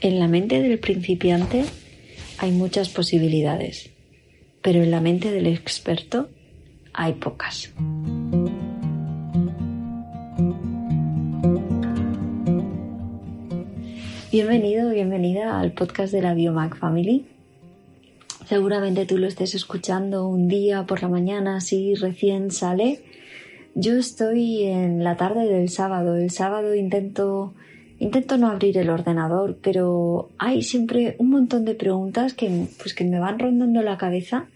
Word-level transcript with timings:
En 0.00 0.20
la 0.20 0.28
mente 0.28 0.62
del 0.62 0.78
principiante 0.78 1.64
hay 2.38 2.52
muchas 2.52 2.88
posibilidades, 2.88 3.90
pero 4.62 4.80
en 4.80 4.92
la 4.92 5.00
mente 5.00 5.32
del 5.32 5.48
experto 5.48 6.28
hay 6.92 7.14
pocas. 7.14 7.72
Bienvenido, 14.30 14.90
bienvenida 14.90 15.58
al 15.58 15.72
podcast 15.72 16.12
de 16.12 16.22
la 16.22 16.32
Biomac 16.34 16.78
Family. 16.78 17.26
Seguramente 18.46 19.04
tú 19.04 19.18
lo 19.18 19.26
estés 19.26 19.56
escuchando 19.56 20.28
un 20.28 20.46
día 20.46 20.86
por 20.86 21.02
la 21.02 21.08
mañana, 21.08 21.56
así 21.56 21.96
recién 21.96 22.52
sale. 22.52 23.00
Yo 23.74 23.94
estoy 23.94 24.62
en 24.62 25.02
la 25.02 25.16
tarde 25.16 25.48
del 25.48 25.70
sábado. 25.70 26.14
El 26.14 26.30
sábado 26.30 26.76
intento 26.76 27.52
Intento 28.00 28.36
no 28.38 28.48
abrir 28.48 28.78
el 28.78 28.90
ordenador, 28.90 29.58
pero 29.60 30.30
hay 30.38 30.62
siempre 30.62 31.16
un 31.18 31.30
montón 31.30 31.64
de 31.64 31.74
preguntas 31.74 32.32
que, 32.32 32.66
pues, 32.80 32.94
que 32.94 33.04
me 33.04 33.18
van 33.18 33.38
rondando 33.38 33.82
la 33.82 33.98
cabeza. 33.98 34.46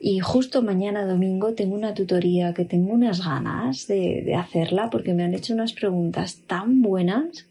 Y 0.00 0.20
justo 0.20 0.62
mañana 0.62 1.04
domingo 1.04 1.54
tengo 1.54 1.74
una 1.74 1.92
tutoría 1.92 2.54
que 2.54 2.64
tengo 2.64 2.92
unas 2.92 3.24
ganas 3.24 3.86
de, 3.88 4.22
de 4.24 4.34
hacerla 4.36 4.90
porque 4.90 5.12
me 5.12 5.24
han 5.24 5.34
hecho 5.34 5.52
unas 5.52 5.72
preguntas 5.72 6.42
tan 6.46 6.80
buenas. 6.80 7.46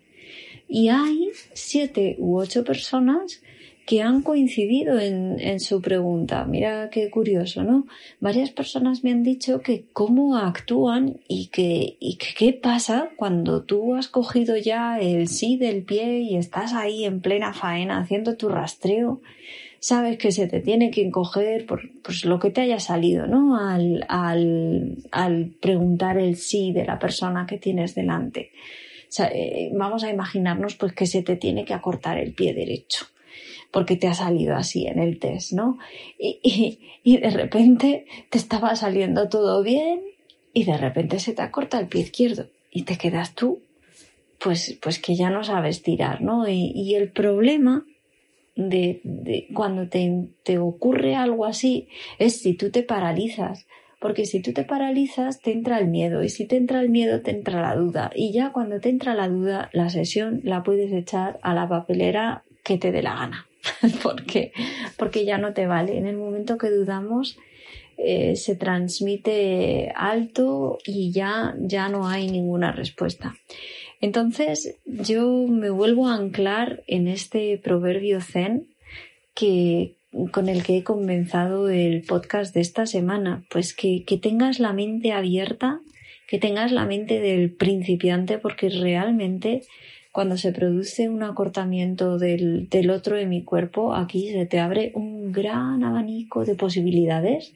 Y 0.67 0.89
hay 0.89 1.29
siete 1.53 2.15
u 2.19 2.37
ocho 2.37 2.63
personas 2.63 3.41
que 3.87 4.01
han 4.01 4.21
coincidido 4.21 4.99
en, 4.99 5.39
en, 5.39 5.61
su 5.61 5.81
pregunta. 5.81 6.43
Mira 6.43 6.89
qué 6.89 7.09
curioso, 7.09 7.63
¿no? 7.63 7.87
Varias 8.19 8.51
personas 8.51 9.05
me 9.05 9.11
han 9.11 9.23
dicho 9.23 9.61
que 9.61 9.85
cómo 9.93 10.35
actúan 10.35 11.21
y 11.29 11.47
que, 11.47 11.95
y 12.01 12.17
que 12.17 12.27
qué 12.37 12.51
pasa 12.51 13.11
cuando 13.15 13.63
tú 13.63 13.95
has 13.95 14.09
cogido 14.09 14.57
ya 14.57 14.99
el 14.99 15.29
sí 15.29 15.55
del 15.55 15.83
pie 15.83 16.19
y 16.19 16.35
estás 16.35 16.73
ahí 16.73 17.05
en 17.05 17.21
plena 17.21 17.53
faena 17.53 17.99
haciendo 17.99 18.35
tu 18.35 18.49
rastreo. 18.49 19.21
Sabes 19.79 20.17
que 20.17 20.33
se 20.33 20.47
te 20.47 20.59
tiene 20.59 20.91
que 20.91 21.05
encoger 21.05 21.65
por 21.65 21.89
pues, 22.03 22.25
lo 22.25 22.39
que 22.39 22.49
te 22.49 22.59
haya 22.59 22.81
salido, 22.81 23.25
¿no? 23.25 23.55
Al, 23.55 24.05
al, 24.09 24.97
al 25.11 25.53
preguntar 25.61 26.17
el 26.17 26.35
sí 26.35 26.73
de 26.73 26.83
la 26.83 26.99
persona 26.99 27.47
que 27.47 27.57
tienes 27.57 27.95
delante. 27.95 28.51
Eh, 29.31 29.71
vamos 29.73 30.03
a 30.03 30.09
imaginarnos 30.09 30.75
pues 30.75 30.91
que 30.91 31.05
se 31.05 31.23
te 31.23 31.37
tiene 31.37 31.63
que 31.63 31.73
acortar 31.73 32.17
el 32.17 32.33
pie 32.33 32.53
derecho 32.53 33.07
porque 33.71 33.95
te 33.95 34.07
ha 34.07 34.13
salido 34.13 34.55
así 34.55 34.87
en 34.87 34.99
el 34.99 35.19
test, 35.19 35.53
¿no? 35.53 35.77
Y, 36.17 36.79
y, 37.03 37.17
de 37.17 37.29
repente 37.29 38.05
te 38.29 38.37
estaba 38.37 38.75
saliendo 38.75 39.29
todo 39.29 39.63
bien 39.63 40.01
y 40.53 40.63
de 40.63 40.77
repente 40.77 41.19
se 41.19 41.33
te 41.33 41.41
acorta 41.41 41.79
el 41.79 41.87
pie 41.87 42.01
izquierdo 42.01 42.47
y 42.71 42.83
te 42.83 42.97
quedas 42.97 43.33
tú, 43.35 43.61
pues, 44.39 44.77
pues 44.81 44.99
que 44.99 45.15
ya 45.15 45.29
no 45.29 45.43
sabes 45.43 45.83
tirar, 45.83 46.21
¿no? 46.21 46.47
Y, 46.47 46.71
y 46.75 46.95
el 46.95 47.11
problema 47.11 47.85
de, 48.55 49.01
de 49.03 49.47
cuando 49.53 49.87
te, 49.87 50.29
te 50.43 50.57
ocurre 50.57 51.15
algo 51.15 51.45
así 51.45 51.87
es 52.19 52.41
si 52.41 52.53
tú 52.53 52.71
te 52.71 52.83
paralizas. 52.83 53.67
Porque 53.99 54.25
si 54.25 54.41
tú 54.41 54.53
te 54.53 54.63
paralizas, 54.63 55.41
te 55.41 55.51
entra 55.51 55.79
el 55.79 55.87
miedo. 55.87 56.23
Y 56.23 56.29
si 56.29 56.45
te 56.45 56.55
entra 56.55 56.81
el 56.81 56.89
miedo, 56.89 57.21
te 57.21 57.31
entra 57.31 57.61
la 57.61 57.75
duda. 57.75 58.11
Y 58.15 58.31
ya 58.31 58.51
cuando 58.51 58.79
te 58.79 58.89
entra 58.89 59.15
la 59.15 59.27
duda, 59.27 59.69
la 59.73 59.89
sesión 59.89 60.41
la 60.43 60.61
puedes 60.61 60.91
echar 60.91 61.39
a 61.41 61.55
la 61.55 61.67
papelera 61.67 62.43
que 62.67 62.77
te 62.77 62.91
dé 62.91 63.01
la 63.01 63.15
gana. 63.15 63.47
porque, 64.03 64.51
porque 64.97 65.23
ya 65.23 65.37
no 65.37 65.53
te 65.53 65.67
vale. 65.67 65.97
En 65.97 66.05
el 66.05 66.17
momento 66.17 66.57
que 66.57 66.69
dudamos, 66.69 67.39
eh, 67.97 68.35
se 68.35 68.57
transmite 68.57 69.93
alto 69.95 70.77
y 70.85 71.11
ya, 71.11 71.55
ya 71.59 71.87
no 71.87 72.07
hay 72.09 72.29
ninguna 72.29 72.73
respuesta. 72.73 73.35
Entonces 74.01 74.75
yo 74.85 75.47
me 75.47 75.69
vuelvo 75.69 76.07
a 76.07 76.15
anclar 76.15 76.83
en 76.87 77.07
este 77.07 77.57
proverbio 77.57 78.19
zen 78.19 78.67
que, 79.33 79.95
con 80.31 80.49
el 80.49 80.63
que 80.63 80.77
he 80.77 80.83
comenzado 80.83 81.69
el 81.69 82.03
podcast 82.03 82.53
de 82.53 82.61
esta 82.61 82.85
semana, 82.85 83.45
pues 83.49 83.73
que, 83.73 84.03
que 84.03 84.17
tengas 84.17 84.59
la 84.59 84.73
mente 84.73 85.13
abierta, 85.13 85.79
que 86.27 86.37
tengas 86.37 86.73
la 86.73 86.85
mente 86.85 87.21
del 87.21 87.51
principiante, 87.51 88.37
porque 88.37 88.69
realmente 88.69 89.63
cuando 90.17 90.35
se 90.35 90.51
produce 90.51 91.09
un 91.09 91.21
acortamiento 91.21 92.17
del, 92.17 92.69
del 92.69 92.89
otro 92.89 93.15
de 93.15 93.27
mi 93.27 93.43
cuerpo, 93.43 93.93
aquí 93.93 94.31
se 94.31 94.47
te 94.47 94.57
abre 94.57 94.91
un 94.95 95.31
gran 95.31 95.83
abanico 95.83 96.43
de 96.43 96.55
posibilidades 96.55 97.53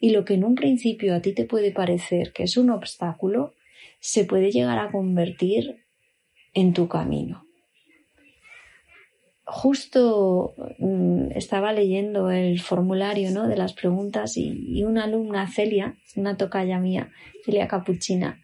y 0.00 0.10
lo 0.10 0.24
que 0.24 0.34
en 0.34 0.42
un 0.42 0.56
principio 0.56 1.14
a 1.14 1.20
ti 1.22 1.34
te 1.34 1.44
puede 1.44 1.70
parecer 1.70 2.32
que 2.32 2.42
es 2.42 2.56
un 2.56 2.70
obstáculo, 2.70 3.54
se 4.00 4.24
puede 4.24 4.50
llegar 4.50 4.80
a 4.80 4.90
convertir 4.90 5.84
en 6.52 6.72
tu 6.72 6.88
camino. 6.88 7.46
Justo 9.44 10.56
mm, 10.80 11.30
estaba 11.36 11.72
leyendo 11.72 12.32
el 12.32 12.58
formulario 12.58 13.30
¿no? 13.30 13.46
de 13.46 13.56
las 13.56 13.72
preguntas 13.72 14.36
y, 14.36 14.48
y, 14.66 14.82
una 14.82 15.04
alumna, 15.04 15.46
Celia, 15.46 15.94
una 16.16 16.36
tocaya 16.36 16.80
mía, 16.80 17.12
Celia 17.44 17.68
Capuchina, 17.68 18.42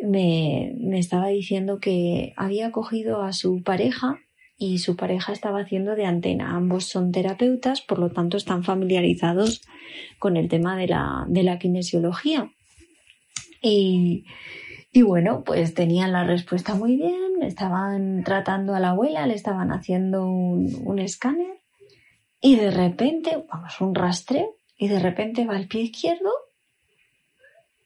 me, 0.00 0.98
estaba 0.98 1.28
diciendo 1.28 1.78
que 1.80 2.32
había 2.36 2.70
cogido 2.70 3.22
a 3.22 3.32
su 3.32 3.62
pareja 3.62 4.18
y 4.56 4.78
su 4.78 4.96
pareja 4.96 5.32
estaba 5.32 5.60
haciendo 5.60 5.94
de 5.94 6.04
antena. 6.04 6.56
Ambos 6.56 6.84
son 6.84 7.12
terapeutas, 7.12 7.80
por 7.80 7.98
lo 7.98 8.10
tanto 8.10 8.36
están 8.36 8.64
familiarizados 8.64 9.62
con 10.18 10.36
el 10.36 10.48
tema 10.48 10.76
de 10.76 10.88
la, 10.88 11.24
de 11.28 11.42
la 11.42 11.58
kinesiología. 11.58 12.50
Y, 13.62 14.24
y 14.92 15.02
bueno, 15.02 15.42
pues 15.44 15.74
tenían 15.74 16.12
la 16.12 16.24
respuesta 16.24 16.74
muy 16.74 16.96
bien, 16.96 17.42
estaban 17.42 18.24
tratando 18.24 18.74
a 18.74 18.80
la 18.80 18.90
abuela, 18.90 19.26
le 19.26 19.34
estaban 19.34 19.72
haciendo 19.72 20.26
un, 20.26 20.74
un 20.84 20.98
escáner 20.98 21.58
y 22.40 22.56
de 22.56 22.70
repente, 22.70 23.44
vamos, 23.48 23.80
un 23.80 23.94
rastreo 23.94 24.56
y 24.76 24.88
de 24.88 25.00
repente 25.00 25.44
va 25.44 25.56
el 25.56 25.66
pie 25.66 25.82
izquierdo 25.82 26.30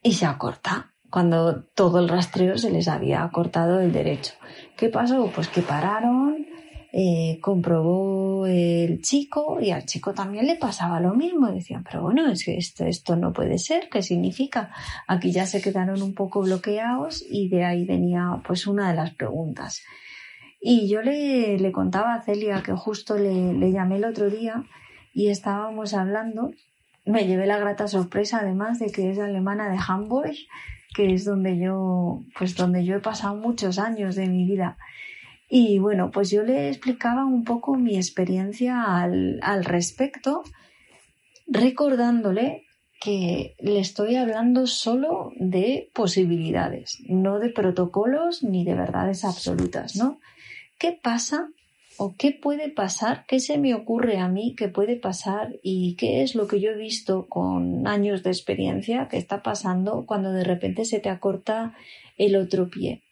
y 0.03 0.13
se 0.13 0.27
acorta 0.27 0.92
cuando 1.13 1.63
todo 1.75 1.99
el 1.99 2.09
rastreo 2.09 2.57
se 2.57 2.71
les 2.71 2.89
había 2.89 3.29
cortado 3.31 3.81
el 3.81 3.93
derecho. 3.93 4.33
¿Qué 4.79 4.89
pasó? 4.89 5.31
Pues 5.35 5.49
que 5.49 5.61
pararon, 5.61 6.47
eh, 6.91 7.39
comprobó 7.43 8.47
el 8.47 9.03
chico 9.03 9.59
y 9.61 9.73
al 9.73 9.85
chico 9.85 10.15
también 10.15 10.47
le 10.47 10.57
pasaba 10.57 11.01
lo 11.01 11.13
mismo. 11.13 11.53
Decían, 11.53 11.85
pero 11.85 12.01
bueno, 12.01 12.27
es 12.33 12.43
que 12.43 12.57
esto, 12.57 12.87
esto 12.87 13.15
no 13.15 13.35
puede 13.35 13.59
ser, 13.59 13.91
¿qué 13.91 14.01
significa? 14.01 14.71
Aquí 15.07 15.33
ya 15.33 15.45
se 15.45 15.61
quedaron 15.61 16.01
un 16.01 16.15
poco 16.15 16.41
bloqueados 16.41 17.23
y 17.31 17.51
de 17.51 17.67
ahí 17.67 17.85
venía 17.85 18.41
pues 18.47 18.67
una 18.67 18.89
de 18.89 18.97
las 18.97 19.13
preguntas. 19.13 19.83
Y 20.63 20.89
yo 20.89 21.03
le, 21.03 21.59
le 21.59 21.73
contaba 21.73 22.15
a 22.15 22.23
Celia 22.23 22.63
que 22.63 22.73
justo 22.73 23.19
le, 23.19 23.53
le 23.53 23.71
llamé 23.71 23.97
el 23.97 24.07
otro 24.07 24.31
día 24.31 24.65
y 25.13 25.29
estábamos 25.29 25.93
hablando. 25.93 26.53
Me 27.05 27.27
llevé 27.27 27.47
la 27.47 27.59
grata 27.59 27.87
sorpresa 27.87 28.39
además 28.41 28.79
de 28.79 28.91
que 28.91 29.11
es 29.11 29.19
alemana 29.19 29.69
de 29.69 29.77
Hamburg 29.87 30.37
que 30.95 31.13
es 31.15 31.25
donde 31.25 31.59
yo, 31.59 32.23
pues 32.39 32.57
donde 32.57 32.85
yo 32.85 32.97
he 32.97 33.01
pasado 33.01 33.35
muchos 33.35 33.79
años 33.79 34.15
de 34.17 34.27
mi 34.29 34.45
vida. 34.45 34.77
Y 35.49 35.79
bueno, 35.79 36.11
pues 36.11 36.31
yo 36.31 36.43
le 36.43 36.69
explicaba 36.69 37.25
un 37.25 37.45
poco 37.45 37.77
mi 37.77 37.97
experiencia 37.97 39.01
al, 39.01 39.39
al 39.43 39.65
respecto, 39.65 40.43
recordándole 41.47 42.65
que 43.01 43.57
le 43.59 43.81
estoy 43.81 44.17
hablando 44.17 44.67
solo 44.67 45.33
de 45.37 45.91
posibilidades, 45.93 46.99
no 47.09 47.41
de 47.41 47.51
protocolos 47.51 48.45
ni 48.45 48.65
de 48.65 48.75
verdades 48.75 49.25
absolutas, 49.25 49.97
¿no? 49.97 50.21
¿Qué 50.79 50.99
pasa 51.03 51.49
o 52.05 52.17
qué 52.19 52.33
puede 52.33 52.69
pasar, 52.69 53.25
qué 53.29 53.39
se 53.39 53.59
me 53.59 53.75
ocurre 53.75 54.19
a 54.19 54.27
mí 54.27 54.57
que 54.57 54.67
puede 54.67 54.97
pasar 54.97 55.61
y 55.63 55.95
qué 55.95 56.25
es 56.25 56.35
lo 56.35 56.49
que 56.49 56.59
yo 56.59 56.73
he 56.73 56.77
visto 56.77 57.29
con 57.29 57.87
años 57.87 58.25
de 58.25 58.31
experiencia 58.31 59.07
que 59.07 59.19
está 59.19 59.45
pasando 59.45 60.05
cuando 60.05 60.33
de 60.33 60.43
repente 60.43 60.85
se 60.85 60.99
te 60.99 61.11
acorta 61.11 61.77
el 62.19 62.35
otro 62.35 62.69
pie. 62.69 63.03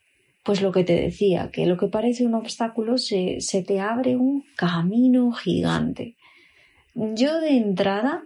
Pues 0.42 0.60
lo 0.60 0.72
que 0.72 0.82
te 0.82 1.00
decía, 1.00 1.52
que 1.52 1.66
lo 1.66 1.76
que 1.76 1.86
parece 1.86 2.26
un 2.26 2.34
obstáculo 2.34 2.98
se, 2.98 3.40
se 3.40 3.62
te 3.62 3.78
abre 3.78 4.16
un 4.16 4.44
camino 4.56 5.30
gigante. 5.30 6.16
Yo 6.96 7.40
de 7.40 7.58
entrada, 7.58 8.24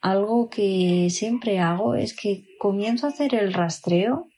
algo 0.00 0.50
que 0.50 1.08
siempre 1.10 1.58
hago 1.58 1.96
es 1.96 2.14
que 2.14 2.44
comienzo 2.60 3.08
a 3.08 3.10
hacer 3.10 3.34
el 3.34 3.52
rastreo 3.52 4.28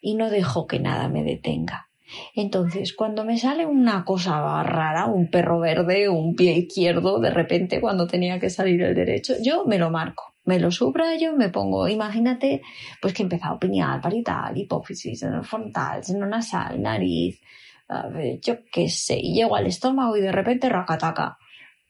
y 0.00 0.14
no 0.14 0.30
dejo 0.30 0.68
que 0.68 0.78
nada 0.78 1.08
me 1.08 1.24
detenga 1.24 1.88
Entonces, 2.34 2.92
cuando 2.94 3.24
me 3.24 3.38
sale 3.38 3.66
una 3.66 4.04
cosa 4.04 4.62
rara, 4.62 5.06
un 5.06 5.30
perro 5.30 5.60
verde, 5.60 6.08
un 6.08 6.34
pie 6.34 6.52
izquierdo, 6.52 7.18
de 7.20 7.30
repente 7.30 7.80
cuando 7.80 8.06
tenía 8.06 8.38
que 8.38 8.50
salir 8.50 8.82
el 8.82 8.94
derecho, 8.94 9.34
yo 9.42 9.64
me 9.66 9.78
lo 9.78 9.90
marco 9.90 10.32
me 10.44 10.58
lo 10.58 10.70
subrayo, 10.70 11.36
me 11.36 11.50
pongo, 11.50 11.88
imagínate, 11.88 12.62
pues 13.00 13.14
que 13.14 13.22
he 13.22 13.24
empezado 13.24 13.58
pineal, 13.58 14.00
parital, 14.00 14.56
hipófisis, 14.56 15.24
frontal, 15.42 16.02
seno 16.02 16.26
nasal, 16.26 16.82
nariz, 16.82 17.40
yo 18.40 18.56
qué 18.72 18.88
sé, 18.88 19.18
y 19.18 19.34
llego 19.34 19.54
al 19.54 19.66
estómago 19.66 20.16
y 20.16 20.20
de 20.20 20.32
repente 20.32 20.68
racataca. 20.68 21.38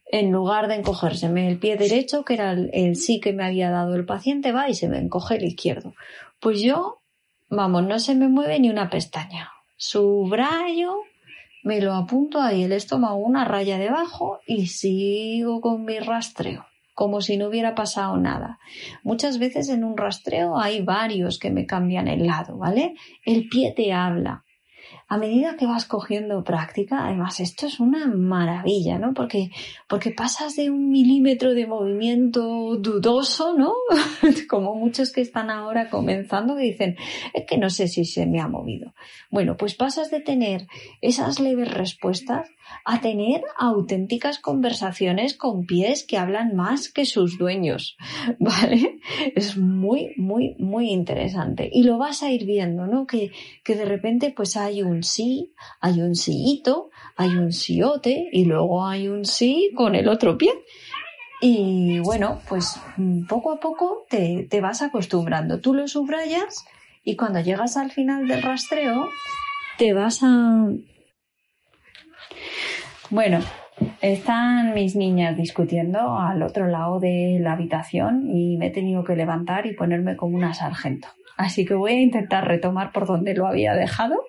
En 0.04 0.30
lugar 0.30 0.69
de 0.69 0.74
encogérseme 0.74 1.48
el 1.48 1.58
pie 1.58 1.76
derecho, 1.76 2.24
que 2.24 2.34
era 2.34 2.52
el, 2.52 2.96
sí 2.96 3.19
que 3.20 3.32
me 3.32 3.44
había 3.44 3.70
dado 3.70 3.94
el 3.94 4.04
paciente, 4.04 4.52
va 4.52 4.69
y 4.69 4.74
se 4.74 4.88
me 4.88 4.98
encoge 4.98 5.36
el 5.36 5.44
izquierdo. 5.44 5.94
Pues 6.38 6.60
yo, 6.60 6.98
vamos, 7.48 7.84
no 7.84 7.98
se 7.98 8.14
me 8.14 8.28
mueve 8.28 8.60
ni 8.60 8.69
una 8.69 8.90
pestaña. 8.90 9.50
Subrayo, 9.84 10.94
me 11.64 11.81
lo 11.81 11.94
apunto 11.94 12.40
ahí 12.40 12.62
el 12.62 12.70
estómago 12.70 13.17
una 13.17 13.44
raya 13.44 13.79
debajo 13.79 14.38
y 14.46 14.69
sigo 14.69 15.61
con 15.61 15.84
mi 15.84 15.99
rastreo 15.99 16.67
como 16.94 17.20
si 17.20 17.37
no 17.37 17.49
hubiera 17.49 17.75
pasado 17.75 18.17
nada. 18.17 18.61
Muchas 19.02 19.40
veces 19.40 19.69
en 19.70 19.82
un 19.82 19.96
rastreo 19.96 20.56
hay 20.56 20.82
varios 20.82 21.40
que 21.40 21.50
me 21.50 21.67
cambian 21.67 22.06
el 22.06 22.29
lado, 22.29 22.58
¿vale? 22.58 22.94
El 23.25 23.49
pie 23.49 23.73
te 23.75 23.93
habla, 23.93 24.44
a 25.12 25.18
medida 25.18 25.56
que 25.58 25.66
vas 25.66 25.84
cogiendo 25.84 26.42
práctica, 26.42 27.04
además 27.04 27.38
esto 27.38 27.66
es 27.66 27.80
una 27.80 28.06
maravilla, 28.06 28.98
¿no? 28.98 29.12
Porque, 29.12 29.50
porque 29.86 30.10
pasas 30.10 30.56
de 30.56 30.70
un 30.70 30.88
milímetro 30.88 31.52
de 31.52 31.66
movimiento 31.66 32.78
dudoso, 32.78 33.52
¿no? 33.52 33.74
Como 34.48 34.74
muchos 34.74 35.12
que 35.12 35.20
están 35.20 35.50
ahora 35.50 35.90
comenzando 35.90 36.56
que 36.56 36.62
dicen, 36.62 36.96
es 37.34 37.44
que 37.46 37.58
no 37.58 37.68
sé 37.68 37.88
si 37.88 38.06
se 38.06 38.24
me 38.24 38.40
ha 38.40 38.48
movido. 38.48 38.94
Bueno, 39.30 39.58
pues 39.58 39.74
pasas 39.74 40.10
de 40.10 40.20
tener 40.20 40.66
esas 41.02 41.40
leves 41.40 41.70
respuestas 41.74 42.48
a 42.84 43.00
tener 43.00 43.42
auténticas 43.58 44.38
conversaciones 44.38 45.36
con 45.36 45.66
pies 45.66 46.04
que 46.06 46.16
hablan 46.16 46.56
más 46.56 46.90
que 46.90 47.04
sus 47.04 47.38
dueños, 47.38 47.96
¿vale? 48.38 48.98
Es 49.34 49.56
muy, 49.58 50.14
muy, 50.16 50.56
muy 50.58 50.90
interesante. 50.90 51.68
Y 51.70 51.82
lo 51.82 51.98
vas 51.98 52.22
a 52.22 52.30
ir 52.30 52.46
viendo, 52.46 52.86
¿no? 52.86 53.06
Que, 53.06 53.30
que 53.62 53.74
de 53.74 53.84
repente 53.84 54.32
pues 54.34 54.56
hay 54.56 54.82
un 54.82 55.01
sí, 55.04 55.54
hay 55.81 56.00
un 56.00 56.14
síito, 56.14 56.90
hay 57.16 57.31
un 57.31 57.52
siote 57.52 58.28
y 58.32 58.44
luego 58.44 58.87
hay 58.87 59.08
un 59.08 59.25
sí 59.25 59.70
con 59.75 59.94
el 59.94 60.08
otro 60.08 60.38
pie. 60.38 60.52
Y 61.40 61.99
bueno, 62.00 62.40
pues 62.49 62.81
poco 63.28 63.52
a 63.52 63.60
poco 63.60 64.06
te, 64.08 64.46
te 64.49 64.60
vas 64.60 64.82
acostumbrando. 64.82 65.60
Tú 65.60 65.75
lo 65.75 65.88
subrayas 65.88 66.64
y 67.02 67.16
cuando 67.16 67.40
llegas 67.40 67.76
al 67.76 67.90
final 67.90 68.28
del 68.28 68.43
rastreo 68.43 69.08
te 69.78 69.93
vas 69.93 70.20
a... 70.22 70.69
Bueno, 73.10 73.40
están 74.00 74.75
mis 74.75 74.96
niñas 74.96 75.37
discutiendo 75.37 76.19
al 76.19 76.43
otro 76.43 76.69
lado 76.69 77.00
de 77.00 77.38
la 77.40 77.52
habitación 77.52 78.31
y 78.31 78.56
me 78.56 78.69
he 78.69 78.70
tenido 78.70 79.05
que 79.05 79.16
levantar 79.16 79.66
y 79.66 79.75
ponerme 79.75 80.16
como 80.16 80.37
una 80.37 80.55
sargento. 80.55 81.08
Así 81.37 81.64
que 81.64 81.75
voy 81.75 81.93
a 81.93 82.00
intentar 82.00 82.46
retomar 82.46 82.93
por 82.93 83.06
donde 83.06 83.34
lo 83.34 83.46
había 83.46 83.75
dejado 83.75 84.22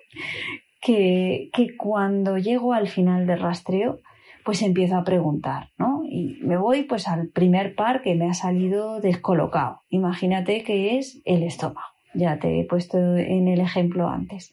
que, 0.84 1.50
cuando 1.78 2.36
llego 2.36 2.74
al 2.74 2.88
final 2.88 3.26
del 3.26 3.40
rastreo, 3.40 4.00
pues 4.44 4.60
empiezo 4.60 4.96
a 4.96 5.04
preguntar, 5.04 5.70
¿no? 5.78 6.02
Y 6.04 6.38
me 6.42 6.58
voy 6.58 6.82
pues 6.82 7.08
al 7.08 7.28
primer 7.28 7.74
par 7.74 8.02
que 8.02 8.14
me 8.14 8.28
ha 8.28 8.34
salido 8.34 9.00
descolocado. 9.00 9.80
Imagínate 9.88 10.62
que 10.62 10.98
es 10.98 11.22
el 11.24 11.42
estómago. 11.42 11.88
Ya 12.12 12.38
te 12.38 12.60
he 12.60 12.64
puesto 12.64 12.98
en 13.16 13.48
el 13.48 13.60
ejemplo 13.60 14.08
antes. 14.08 14.52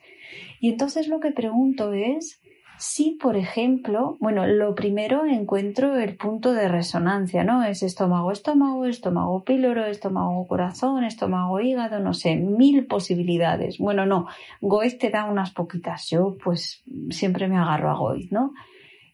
Y 0.61 0.69
entonces 0.69 1.09
lo 1.09 1.19
que 1.19 1.31
pregunto 1.31 1.91
es 1.91 2.40
si, 2.81 3.11
por 3.11 3.37
ejemplo, 3.37 4.17
bueno, 4.19 4.47
lo 4.47 4.73
primero 4.73 5.23
encuentro 5.25 5.97
el 5.97 6.17
punto 6.17 6.51
de 6.51 6.67
resonancia, 6.67 7.43
¿no? 7.43 7.63
Es 7.63 7.83
estómago, 7.83 8.31
estómago, 8.31 8.87
estómago 8.87 9.43
píloro, 9.43 9.85
estómago 9.85 10.47
corazón, 10.47 11.03
estómago 11.03 11.61
hígado, 11.61 11.99
no 11.99 12.15
sé, 12.15 12.37
mil 12.37 12.87
posibilidades. 12.87 13.77
Bueno, 13.77 14.07
no, 14.07 14.25
Goiz 14.61 14.97
te 14.97 15.11
da 15.11 15.25
unas 15.25 15.51
poquitas. 15.51 16.09
Yo, 16.09 16.37
pues, 16.43 16.83
siempre 17.11 17.47
me 17.47 17.57
agarro 17.57 17.91
a 17.91 17.97
Goiz, 17.97 18.31
¿no? 18.31 18.51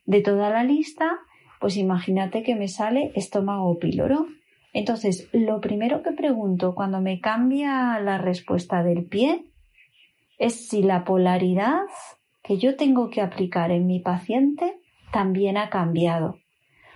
De 0.06 0.22
toda 0.22 0.50
la 0.50 0.64
lista, 0.64 1.20
pues 1.60 1.76
imagínate 1.76 2.44
que 2.44 2.56
me 2.56 2.70
sale 2.70 3.12
estómago 3.16 3.78
píloro. 3.80 4.28
Entonces, 4.72 5.28
lo 5.34 5.60
primero 5.60 6.04
que 6.04 6.14
pregunto 6.14 6.74
cuando 6.74 7.02
me 7.02 7.20
cambia 7.20 8.00
la 8.00 8.18
respuesta 8.18 8.82
del 8.82 9.04
pie 9.04 9.44
es 10.38 10.70
si 10.70 10.84
la 10.84 11.04
polaridad 11.04 11.84
que 12.48 12.58
yo 12.58 12.78
tengo 12.78 13.10
que 13.10 13.22
aplicar 13.22 13.72
en 13.72 13.86
mi 13.86 14.00
paciente 14.00 14.80
también 15.12 15.58
ha 15.58 15.70
cambiado. 15.70 16.40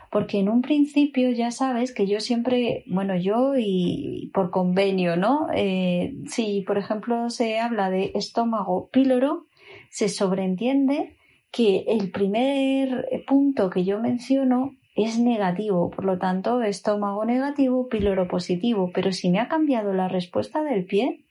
Porque 0.10 0.40
en 0.40 0.50
un 0.50 0.62
principio 0.62 1.30
ya 1.32 1.52
sabes 1.52 1.94
que 1.94 2.08
yo 2.08 2.20
siempre, 2.20 2.84
bueno, 2.88 3.16
yo 3.18 3.54
y 3.58 4.32
por 4.34 4.50
convenio, 4.50 5.18
¿no? 5.18 5.48
Eh, 5.54 6.16
si, 6.28 6.62
por 6.62 6.78
ejemplo, 6.78 7.30
se 7.30 7.60
habla 7.60 7.90
de 7.90 8.12
estómago 8.16 8.90
píloro, 8.92 9.48
se 9.90 10.10
sobreentiende 10.10 11.18
que 11.52 11.86
el 11.88 12.12
primer 12.12 13.08
punto 13.28 13.70
que 13.70 13.84
yo 13.84 14.00
menciono 14.00 14.72
es 14.96 15.20
negativo, 15.20 15.90
por 15.90 16.06
lo 16.06 16.18
tanto, 16.18 16.62
estómago 16.62 17.26
negativo, 17.26 17.88
píloro 17.88 18.28
positivo. 18.28 18.92
Pero 18.94 19.12
si 19.12 19.30
me 19.30 19.40
ha 19.40 19.48
cambiado 19.48 19.94
la 19.94 20.08
respuesta 20.08 20.64
del 20.64 20.86
pie, 20.86 21.26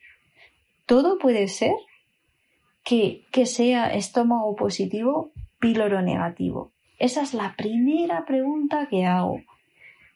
todo 0.86 1.18
puede 1.18 1.48
ser 1.48 1.74
que, 2.84 3.26
que 3.30 3.46
sea 3.46 3.92
estómago 3.94 4.56
positivo, 4.56 5.32
píloro 5.58 6.02
negativo. 6.02 6.72
Esa 6.98 7.22
es 7.22 7.34
la 7.34 7.54
primera 7.56 8.24
pregunta 8.26 8.88
que 8.88 9.06
hago. 9.06 9.40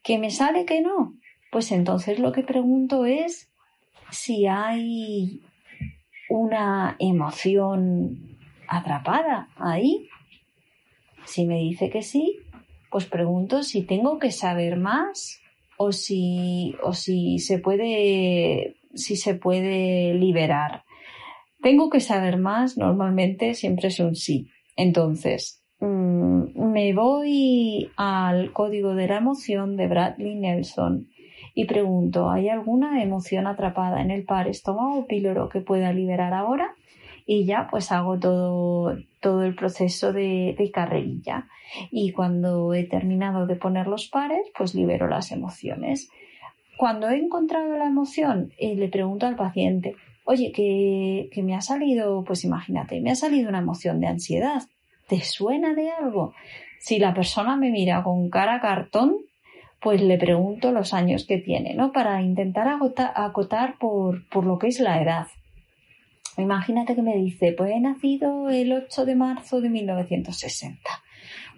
¿Que 0.02 0.19
me 0.19 0.31
sale 0.31 0.66
que 0.66 0.82
no? 0.82 1.14
Pues 1.50 1.72
entonces 1.72 2.19
lo 2.19 2.32
que 2.32 2.43
pregunto 2.43 3.06
es 3.06 3.50
si 4.11 4.46
hay 4.46 5.43
una 6.28 6.96
emoción 6.99 8.38
atrapada 8.69 9.49
ahí. 9.56 10.08
Si 11.25 11.46
me 11.46 11.56
dice 11.58 11.90
que 11.90 12.02
sí, 12.02 12.38
pues 12.90 13.06
pregunto 13.06 13.62
si 13.62 13.82
tengo 13.82 14.19
que 14.19 14.31
saber 14.31 14.76
más 14.76 15.40
o 15.76 15.93
si, 15.93 16.75
o 16.82 16.93
si 16.93 17.38
se 17.38 17.58
puede, 17.58 18.76
si 18.94 19.17
se 19.17 19.34
puede 19.34 20.14
liberar. 20.14 20.84
Tengo 21.64 21.88
que 21.88 22.00
saber 22.00 22.37
más, 22.37 22.76
normalmente 22.76 23.55
siempre 23.55 23.88
es 23.88 23.99
un 23.99 24.16
sí. 24.16 24.50
Entonces, 24.76 25.64
mm, 25.81 26.61
me 26.61 26.93
voy 26.93 27.91
al 27.96 28.53
código 28.53 28.94
de 28.94 29.08
la 29.08 29.17
emoción 29.17 29.74
de 29.79 29.88
Bradley 29.88 30.34
Nelson 30.34 31.08
y 31.55 31.65
pregunto, 31.65 32.29
¿hay 32.29 32.50
alguna 32.50 33.03
emoción 33.03 33.46
atrapada 33.46 34.03
en 34.03 34.10
el 34.10 34.24
par 34.24 34.46
estómago 34.46 35.06
píloro 35.06 35.48
que 35.48 35.62
pueda 35.62 35.91
liberar 35.94 36.34
ahora? 36.34 36.74
Y 37.24 37.46
ya 37.46 37.67
pues 37.70 37.91
hago 37.93 38.19
todo, 38.19 38.98
todo 39.20 39.43
el 39.43 39.55
proceso 39.55 40.12
de, 40.12 40.55
de 40.58 40.70
carrerilla. 40.70 41.48
Y 41.91 42.12
cuando 42.12 42.74
he 42.74 42.84
terminado 42.84 43.46
de 43.46 43.56
poner 43.56 43.86
los 43.86 44.08
pares, 44.08 44.46
pues 44.55 44.74
libero 44.74 45.08
las 45.08 45.32
emociones. 45.32 46.10
Cuando 46.77 47.08
he 47.08 47.17
encontrado 47.17 47.74
la 47.79 47.86
emoción, 47.86 48.53
eh, 48.58 48.74
le 48.74 48.88
pregunto 48.88 49.27
al 49.27 49.36
paciente, 49.36 49.96
oye, 50.24 50.52
que, 50.52 51.28
que 51.32 51.43
me 51.43 51.54
ha 51.54 51.60
salido, 51.60 52.24
pues 52.24 52.44
imagínate, 52.44 53.00
me 53.00 53.10
ha 53.10 53.14
salido 53.14 53.48
una 53.48 53.58
emoción 53.58 54.00
de 54.00 54.08
ansiedad. 54.08 54.62
¿Te 55.08 55.20
suena 55.20 55.74
de 55.74 55.90
algo? 55.90 56.34
Si 56.81 56.98
la 56.98 57.14
persona 57.14 57.56
me 57.56 57.70
mira 57.70 58.02
con 58.02 58.31
cara 58.31 58.60
cartón, 58.60 59.16
pues 59.81 60.00
le 60.00 60.19
pregunto 60.19 60.72
los 60.72 60.94
años 60.94 61.26
que 61.26 61.38
tiene, 61.38 61.74
¿no? 61.74 61.93
Para 61.93 62.22
intentar 62.22 62.66
acotar 63.14 63.76
por, 63.78 64.26
por 64.28 64.46
lo 64.46 64.58
que 64.58 64.69
es 64.69 64.81
la 64.81 65.00
edad. 65.00 65.26
Imagínate 66.38 66.94
que 66.94 67.02
me 67.02 67.16
dice, 67.16 67.52
pues 67.52 67.70
he 67.70 67.81
nacido 67.81 68.48
el 68.48 68.72
8 68.72 69.04
de 69.04 69.14
marzo 69.14 69.60
de 69.60 69.69
1960 69.69 71.04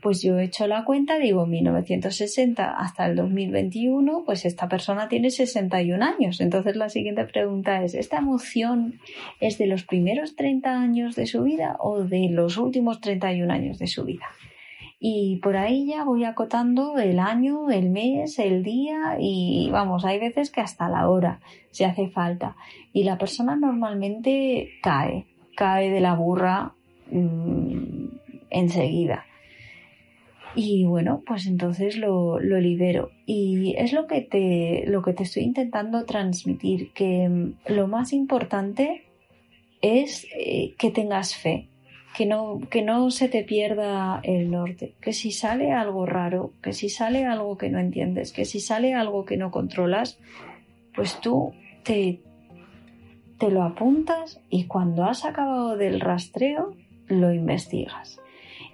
pues 0.07 0.23
yo 0.23 0.39
he 0.39 0.45
hecho 0.45 0.69
la 0.69 0.85
cuenta, 0.85 1.19
digo 1.19 1.47
1960 1.47 2.77
hasta 2.79 3.07
el 3.07 3.17
2021, 3.17 4.23
pues 4.25 4.45
esta 4.45 4.69
persona 4.69 5.09
tiene 5.09 5.31
61 5.31 6.01
años. 6.01 6.41
Entonces 6.41 6.77
la 6.77 6.89
siguiente 6.91 7.25
pregunta 7.25 7.83
es, 7.83 7.97
¿esta 7.97 8.19
emoción 8.19 9.01
es 9.41 9.59
de 9.59 9.67
los 9.67 9.83
primeros 9.83 10.37
30 10.37 10.81
años 10.81 11.17
de 11.17 11.27
su 11.27 11.43
vida 11.43 11.75
o 11.81 12.05
de 12.05 12.29
los 12.31 12.57
últimos 12.57 13.01
31 13.01 13.53
años 13.53 13.81
de 13.81 13.89
su 13.89 14.05
vida? 14.05 14.27
Y 15.01 15.41
por 15.43 15.57
ahí 15.57 15.89
ya 15.89 16.05
voy 16.05 16.23
acotando 16.23 16.99
el 16.99 17.19
año, 17.19 17.69
el 17.73 17.91
mes, 17.91 18.39
el 18.39 18.63
día 18.63 19.17
y 19.19 19.71
vamos, 19.73 20.05
hay 20.05 20.21
veces 20.21 20.53
que 20.53 20.61
hasta 20.61 20.89
la 20.89 21.09
hora 21.09 21.41
se 21.73 21.85
hace 21.85 22.11
falta. 22.11 22.55
Y 22.93 23.03
la 23.03 23.19
persona 23.19 23.57
normalmente 23.57 24.71
cae, 24.85 25.27
cae 25.57 25.91
de 25.91 26.01
la 26.01 26.15
burra 26.15 26.75
mmm, 27.11 28.07
enseguida. 28.51 29.25
Y 30.59 30.87
bueno, 30.87 31.23
pues 31.27 31.47
entonces 31.47 31.99
lo, 31.99 32.41
libero. 32.41 33.11
Y 33.27 33.75
es 33.77 33.93
lo 33.93 34.07
que, 34.07 34.23
te, 34.23 34.85
lo 34.87 35.03
que 35.03 35.13
te 35.13 35.25
estoy 35.25 35.43
intentando 35.43 36.07
transmitir, 36.07 36.93
que 36.95 37.29
mm, 37.29 37.57
lo 37.69 37.87
más 37.89 38.15
importante 38.15 39.05
es 39.83 40.27
eh, 40.35 40.75
que 40.79 40.91
tengas 40.91 41.37
fe, 41.37 41.69
que 42.17 42.25
no, 42.25 42.59
que 42.71 42.81
no 42.81 43.11
se 43.11 43.29
te 43.29 43.45
pierda 43.45 44.21
el 44.23 44.51
norte, 44.51 44.95
que 45.03 45.13
si 45.13 45.31
sale 45.31 45.73
algo 45.73 46.07
raro, 46.07 46.53
que 46.63 46.73
si 46.73 46.89
sale 46.89 47.27
algo 47.27 47.59
que 47.59 47.69
no 47.69 47.79
entiendes, 47.79 48.33
que 48.33 48.47
si 48.47 48.59
sale 48.59 48.95
algo 48.95 49.27
que 49.27 49.37
no 49.37 49.51
controlas, 49.51 50.19
pues 50.95 51.21
tú 51.21 51.53
te, 51.83 52.23
te 53.39 53.51
lo 53.51 53.63
apuntas 53.63 54.41
y 54.49 54.65
cuando 54.65 55.05
has 55.05 55.27
acabado 55.27 55.77
del 55.77 56.01
rastreo, 56.01 56.75
lo 57.09 57.31
investigas. 57.31 58.19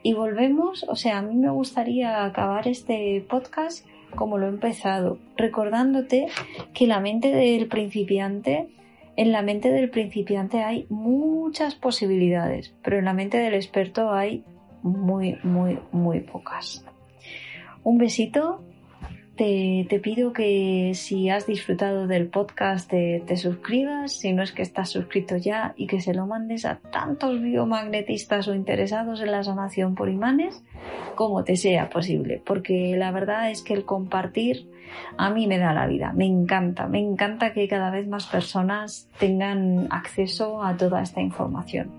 Y 0.02 0.14
volvemos, 0.14 0.84
o 0.88 0.96
sea, 0.96 1.18
a 1.18 1.22
mí 1.22 1.34
me 1.36 1.50
gustaría 1.50 2.24
acabar 2.24 2.68
este 2.68 3.24
podcast 3.28 3.86
como 4.14 4.38
lo 4.38 4.46
he 4.46 4.50
empezado, 4.50 5.18
recordándote 5.36 6.26
que 6.74 6.86
la 6.86 7.00
mente 7.00 7.28
del 7.32 7.66
principiante, 7.68 8.68
en 9.16 9.32
la 9.32 9.42
mente 9.42 9.70
del 9.70 9.90
principiante 9.90 10.62
hay 10.62 10.86
muchas 10.90 11.74
posibilidades, 11.74 12.74
pero 12.82 12.98
en 12.98 13.06
la 13.06 13.14
mente 13.14 13.38
del 13.38 13.54
experto 13.54 14.12
hay 14.12 14.44
muy, 14.82 15.38
muy, 15.42 15.78
muy 15.92 16.20
pocas. 16.20 16.84
Un 17.84 17.98
besito 17.98 18.62
te, 19.36 20.00
pido 20.02 20.32
que 20.32 20.92
si 20.94 21.30
has 21.30 21.46
disfrutado 21.46 22.06
del 22.06 22.28
podcast 22.28 22.90
te, 22.90 23.36
suscribas, 23.36 24.12
si 24.12 24.32
no 24.32 24.42
es 24.42 24.52
que 24.52 24.62
estás 24.62 24.90
suscrito 24.90 25.36
ya, 25.36 25.74
y 25.76 25.86
que 25.86 26.00
se 26.00 26.14
lo 26.14 26.26
mandes 26.26 26.64
a 26.64 26.76
tantos 26.76 27.40
biomagnetistas 27.40 28.48
o 28.48 28.54
interesados 28.54 29.20
en 29.20 29.32
la 29.32 29.42
sanación 29.42 29.94
por 29.94 30.08
imanes 30.08 30.62
como 31.14 31.44
te 31.44 31.56
sea 31.56 31.88
posible, 31.90 32.42
porque 32.44 32.94
la 32.96 33.10
verdad 33.10 33.50
es 33.50 33.62
que 33.62 33.74
el 33.74 33.84
compartir 33.84 34.68
a 35.16 35.30
mí 35.30 35.46
me 35.46 35.58
da 35.58 35.72
la 35.72 35.86
vida, 35.86 36.12
me 36.12 36.26
encanta, 36.26 36.86
me 36.86 36.98
encanta 36.98 37.54
que 37.54 37.66
cada 37.66 37.90
vez 37.90 38.06
más 38.06 38.26
personas 38.26 39.08
tengan 39.18 39.86
acceso 39.90 40.62
a 40.62 40.76
toda 40.76 41.02
esta 41.02 41.22
información. 41.22 41.90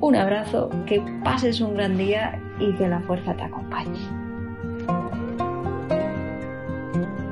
Un 0.00 0.16
abrazo, 0.16 0.70
que 0.86 1.02
pases 1.22 1.60
un 1.60 1.74
gran 1.74 1.98
día 1.98 2.40
y 2.58 2.72
que 2.74 2.88
la 2.88 3.00
fuerza 3.00 3.34
te 3.34 3.42
acompañe. 3.42 4.23
thank 6.94 7.18
you 7.18 7.23